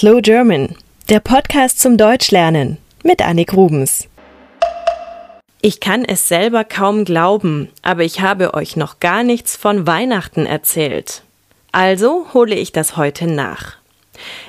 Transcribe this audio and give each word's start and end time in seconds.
Slow 0.00 0.22
German, 0.22 0.76
der 1.10 1.20
Podcast 1.20 1.78
zum 1.78 1.98
Deutschlernen 1.98 2.78
mit 3.04 3.20
Annik 3.20 3.52
Rubens. 3.52 4.08
Ich 5.60 5.78
kann 5.78 6.06
es 6.06 6.26
selber 6.26 6.64
kaum 6.64 7.04
glauben, 7.04 7.68
aber 7.82 8.02
ich 8.02 8.22
habe 8.22 8.54
euch 8.54 8.76
noch 8.76 9.00
gar 9.00 9.22
nichts 9.24 9.56
von 9.56 9.86
Weihnachten 9.86 10.46
erzählt. 10.46 11.22
Also 11.70 12.28
hole 12.32 12.54
ich 12.54 12.72
das 12.72 12.96
heute 12.96 13.26
nach. 13.26 13.76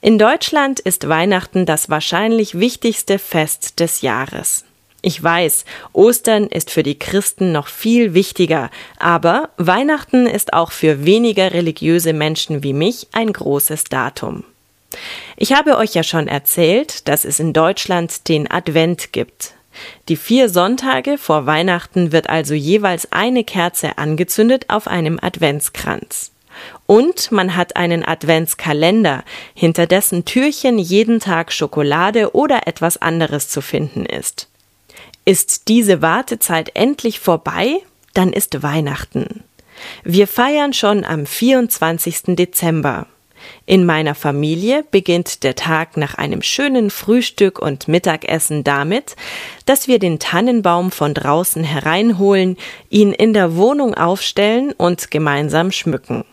In 0.00 0.18
Deutschland 0.18 0.80
ist 0.80 1.08
Weihnachten 1.08 1.64
das 1.64 1.88
wahrscheinlich 1.88 2.58
wichtigste 2.58 3.20
Fest 3.20 3.78
des 3.78 4.00
Jahres. 4.00 4.64
Ich 5.00 5.22
weiß, 5.22 5.64
Ostern 5.92 6.48
ist 6.48 6.72
für 6.72 6.82
die 6.82 6.98
Christen 6.98 7.52
noch 7.52 7.68
viel 7.68 8.14
wichtiger, 8.14 8.68
aber 8.98 9.50
Weihnachten 9.58 10.26
ist 10.26 10.54
auch 10.54 10.72
für 10.72 11.04
weniger 11.04 11.54
religiöse 11.54 12.14
Menschen 12.14 12.64
wie 12.64 12.72
mich 12.72 13.06
ein 13.12 13.32
großes 13.32 13.84
Datum. 13.84 14.42
Ich 15.36 15.52
habe 15.52 15.76
euch 15.76 15.94
ja 15.94 16.02
schon 16.02 16.28
erzählt, 16.28 17.08
dass 17.08 17.24
es 17.24 17.40
in 17.40 17.52
Deutschland 17.52 18.28
den 18.28 18.50
Advent 18.50 19.12
gibt. 19.12 19.54
Die 20.08 20.16
vier 20.16 20.48
Sonntage 20.48 21.18
vor 21.18 21.46
Weihnachten 21.46 22.12
wird 22.12 22.30
also 22.30 22.54
jeweils 22.54 23.12
eine 23.12 23.44
Kerze 23.44 23.98
angezündet 23.98 24.66
auf 24.68 24.86
einem 24.86 25.18
Adventskranz. 25.20 26.32
Und 26.86 27.32
man 27.32 27.56
hat 27.56 27.76
einen 27.76 28.04
Adventskalender, 28.04 29.24
hinter 29.54 29.86
dessen 29.86 30.24
Türchen 30.24 30.78
jeden 30.78 31.20
Tag 31.20 31.52
Schokolade 31.52 32.34
oder 32.34 32.66
etwas 32.66 32.96
anderes 32.96 33.48
zu 33.48 33.60
finden 33.60 34.06
ist. 34.06 34.48
Ist 35.24 35.68
diese 35.68 36.00
Wartezeit 36.00 36.70
endlich 36.74 37.20
vorbei, 37.20 37.80
dann 38.14 38.32
ist 38.32 38.62
Weihnachten. 38.62 39.42
Wir 40.04 40.26
feiern 40.26 40.72
schon 40.72 41.04
am 41.04 41.26
24. 41.26 42.36
Dezember. 42.36 43.06
In 43.66 43.84
meiner 43.84 44.14
Familie 44.14 44.84
beginnt 44.90 45.42
der 45.42 45.54
Tag 45.54 45.96
nach 45.96 46.14
einem 46.14 46.42
schönen 46.42 46.90
Frühstück 46.90 47.58
und 47.58 47.88
Mittagessen 47.88 48.64
damit, 48.64 49.16
dass 49.64 49.88
wir 49.88 49.98
den 49.98 50.18
Tannenbaum 50.18 50.90
von 50.90 51.14
draußen 51.14 51.64
hereinholen, 51.64 52.56
ihn 52.90 53.12
in 53.12 53.32
der 53.32 53.56
Wohnung 53.56 53.94
aufstellen 53.94 54.72
und 54.72 55.10
gemeinsam 55.10 55.72
schmücken. 55.72 56.24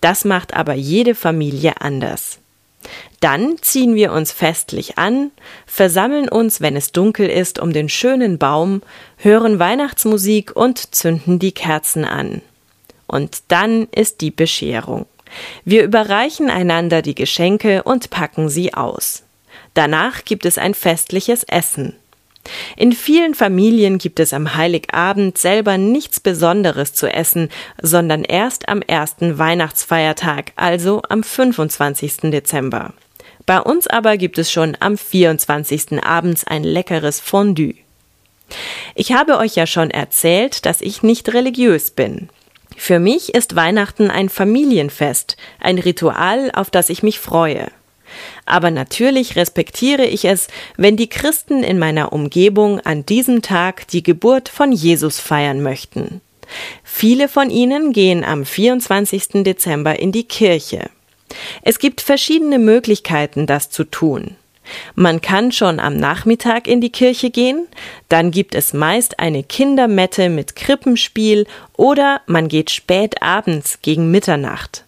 Das 0.00 0.24
macht 0.24 0.54
aber 0.54 0.74
jede 0.74 1.14
Familie 1.14 1.80
anders. 1.80 2.38
Dann 3.20 3.56
ziehen 3.60 3.94
wir 3.94 4.12
uns 4.12 4.32
festlich 4.32 4.96
an, 4.96 5.30
versammeln 5.66 6.28
uns, 6.28 6.60
wenn 6.60 6.76
es 6.76 6.92
dunkel 6.92 7.28
ist, 7.28 7.58
um 7.58 7.72
den 7.72 7.88
schönen 7.88 8.38
Baum, 8.38 8.82
hören 9.18 9.58
Weihnachtsmusik 9.58 10.56
und 10.56 10.94
zünden 10.94 11.38
die 11.38 11.52
Kerzen 11.52 12.04
an. 12.04 12.40
Und 13.06 13.42
dann 13.48 13.88
ist 13.90 14.22
die 14.22 14.30
Bescherung. 14.30 15.06
Wir 15.64 15.84
überreichen 15.84 16.50
einander 16.50 17.02
die 17.02 17.14
Geschenke 17.14 17.82
und 17.82 18.10
packen 18.10 18.48
sie 18.48 18.74
aus. 18.74 19.24
Danach 19.74 20.24
gibt 20.24 20.44
es 20.46 20.58
ein 20.58 20.74
festliches 20.74 21.44
Essen. 21.44 21.94
In 22.76 22.92
vielen 22.92 23.34
Familien 23.34 23.98
gibt 23.98 24.18
es 24.18 24.32
am 24.32 24.54
Heiligabend 24.54 25.38
selber 25.38 25.78
nichts 25.78 26.20
Besonderes 26.20 26.94
zu 26.94 27.06
essen, 27.06 27.50
sondern 27.80 28.24
erst 28.24 28.68
am 28.68 28.82
ersten 28.82 29.38
Weihnachtsfeiertag, 29.38 30.52
also 30.56 31.02
am 31.08 31.22
25. 31.22 32.30
Dezember. 32.30 32.94
Bei 33.46 33.60
uns 33.60 33.86
aber 33.86 34.16
gibt 34.16 34.38
es 34.38 34.50
schon 34.50 34.76
am 34.80 34.96
24. 34.96 36.02
abends 36.02 36.44
ein 36.44 36.64
leckeres 36.64 37.20
Fondue. 37.20 37.74
Ich 38.94 39.12
habe 39.12 39.38
euch 39.38 39.54
ja 39.54 39.66
schon 39.66 39.90
erzählt, 39.90 40.66
dass 40.66 40.80
ich 40.80 41.02
nicht 41.02 41.32
religiös 41.32 41.90
bin. 41.90 42.28
Für 42.82 42.98
mich 42.98 43.34
ist 43.34 43.56
Weihnachten 43.56 44.10
ein 44.10 44.30
Familienfest, 44.30 45.36
ein 45.60 45.78
Ritual, 45.78 46.50
auf 46.54 46.70
das 46.70 46.88
ich 46.88 47.02
mich 47.02 47.20
freue. 47.20 47.70
Aber 48.46 48.70
natürlich 48.70 49.36
respektiere 49.36 50.06
ich 50.06 50.24
es, 50.24 50.48
wenn 50.78 50.96
die 50.96 51.10
Christen 51.10 51.62
in 51.62 51.78
meiner 51.78 52.14
Umgebung 52.14 52.80
an 52.80 53.04
diesem 53.04 53.42
Tag 53.42 53.86
die 53.88 54.02
Geburt 54.02 54.48
von 54.48 54.72
Jesus 54.72 55.20
feiern 55.20 55.62
möchten. 55.62 56.22
Viele 56.82 57.28
von 57.28 57.50
ihnen 57.50 57.92
gehen 57.92 58.24
am 58.24 58.46
24. 58.46 59.44
Dezember 59.44 59.98
in 59.98 60.10
die 60.10 60.24
Kirche. 60.24 60.88
Es 61.60 61.80
gibt 61.80 62.00
verschiedene 62.00 62.58
Möglichkeiten, 62.58 63.46
das 63.46 63.68
zu 63.68 63.84
tun. 63.84 64.36
Man 64.94 65.20
kann 65.20 65.52
schon 65.52 65.80
am 65.80 65.96
Nachmittag 65.96 66.66
in 66.66 66.80
die 66.80 66.90
Kirche 66.92 67.30
gehen, 67.30 67.66
dann 68.08 68.30
gibt 68.30 68.54
es 68.54 68.72
meist 68.72 69.18
eine 69.18 69.42
Kindermette 69.42 70.28
mit 70.28 70.56
Krippenspiel 70.56 71.46
oder 71.76 72.20
man 72.26 72.48
geht 72.48 72.70
spät 72.70 73.22
abends 73.22 73.80
gegen 73.82 74.10
Mitternacht. 74.10 74.84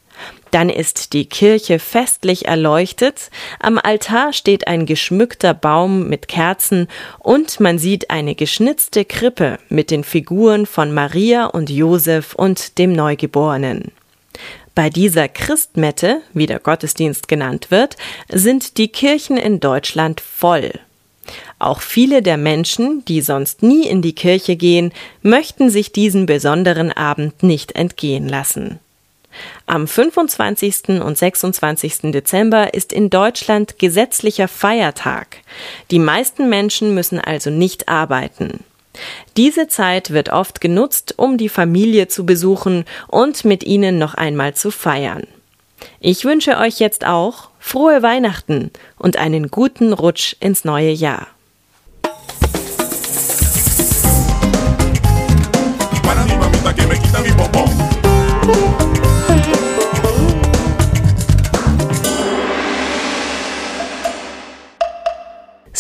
Dann 0.53 0.69
ist 0.69 1.15
die 1.15 1.25
Kirche 1.25 1.79
festlich 1.79 2.45
erleuchtet, 2.45 3.31
am 3.59 3.79
Altar 3.79 4.35
steht 4.35 4.67
ein 4.67 4.85
geschmückter 4.85 5.55
Baum 5.55 6.09
mit 6.09 6.29
Kerzen 6.29 6.89
und 7.19 7.59
man 7.59 7.79
sieht 7.79 8.11
eine 8.11 8.35
geschnitzte 8.35 9.07
Krippe 9.07 9.59
mit 9.71 9.91
den 9.91 10.05
Figuren 10.05 10.67
von 10.67 10.93
Maria 10.93 11.47
und 11.47 11.71
Josef 11.71 12.35
und 12.35 12.77
dem 12.77 12.93
Neugeborenen. 12.93 13.93
Bei 14.75 14.89
dieser 14.89 15.29
Christmette, 15.29 16.23
wie 16.33 16.47
der 16.47 16.59
Gottesdienst 16.59 17.29
genannt 17.29 17.71
wird, 17.71 17.97
sind 18.31 18.79
die 18.79 18.89
Kirchen 18.89 19.37
in 19.37 19.61
Deutschland 19.61 20.21
voll. 20.21 20.73
Auch 21.59 21.81
viele 21.81 22.23
der 22.23 22.37
Menschen, 22.37 23.05
die 23.05 23.21
sonst 23.21 23.63
nie 23.63 23.87
in 23.87 24.03
die 24.03 24.15
Kirche 24.15 24.57
gehen, 24.57 24.93
möchten 25.23 25.71
sich 25.71 25.93
diesen 25.93 26.27
besonderen 26.27 26.91
Abend 26.91 27.43
nicht 27.43 27.73
entgehen 27.73 28.29
lassen. 28.29 28.81
Am 29.67 29.87
25. 29.87 31.01
und 31.03 31.17
26. 31.17 32.13
Dezember 32.13 32.75
ist 32.75 32.93
in 32.93 33.09
Deutschland 33.09 33.79
gesetzlicher 33.79 34.49
Feiertag. 34.49 35.39
Die 35.91 35.99
meisten 35.99 36.49
Menschen 36.49 36.95
müssen 36.95 37.19
also 37.19 37.51
nicht 37.51 37.89
arbeiten. 37.89 38.65
Diese 39.37 39.69
Zeit 39.69 40.11
wird 40.11 40.31
oft 40.31 40.61
genutzt, 40.61 41.15
um 41.17 41.39
die 41.39 41.49
Familie 41.49 42.09
zu 42.09 42.27
besuchen 42.27 42.85
und 43.09 43.45
mit 43.45 43.65
ihnen 43.65 43.99
noch 43.99 44.15
einmal 44.15 44.55
zu 44.55 44.71
feiern. 44.71 45.27
Ich 46.01 46.25
wünsche 46.25 46.59
euch 46.59 46.79
jetzt 46.79 47.07
auch 47.07 47.51
frohe 47.59 48.03
Weihnachten 48.03 48.71
und 48.99 49.17
einen 49.17 49.51
guten 49.51 49.93
Rutsch 49.93 50.37
ins 50.41 50.65
neue 50.65 50.91
Jahr. 50.91 51.27